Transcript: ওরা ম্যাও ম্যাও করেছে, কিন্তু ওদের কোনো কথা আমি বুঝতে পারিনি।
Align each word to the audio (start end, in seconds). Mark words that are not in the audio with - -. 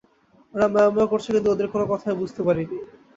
ওরা 0.53 0.67
ম্যাও 0.73 0.89
ম্যাও 0.95 1.11
করেছে, 1.11 1.29
কিন্তু 1.33 1.49
ওদের 1.51 1.67
কোনো 1.73 1.85
কথা 1.91 2.05
আমি 2.07 2.19
বুঝতে 2.21 2.41
পারিনি। 2.47 2.77